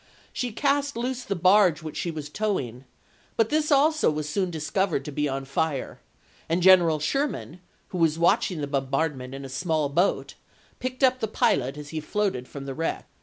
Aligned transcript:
She 0.33 0.51
cast 0.51 0.97
loose 0.97 1.23
the 1.23 1.35
barge 1.35 1.83
which 1.83 1.95
she 1.95 2.09
was 2.09 2.27
towing, 2.27 2.85
but 3.37 3.49
this 3.49 3.71
also 3.71 4.09
was 4.09 4.27
soon 4.27 4.49
discovered 4.49 5.05
to 5.05 5.11
be 5.11 5.29
on 5.29 5.45
fire; 5.45 5.99
and 6.49 6.63
General 6.63 6.97
Sherman, 6.99 7.61
who 7.89 7.99
was 7.99 8.17
watching 8.17 8.61
the 8.61 8.65
bombardment 8.67 9.35
in 9.35 9.45
a 9.45 9.47
small 9.47 9.89
boat, 9.89 10.33
picked 10.79 11.03
up 11.03 11.19
the 11.19 11.27
pilot 11.27 11.77
as 11.77 11.89
he 11.89 11.99
floated 11.99 12.47
from 12.47 12.65
the 12.65 12.73
wreck. 12.73 13.07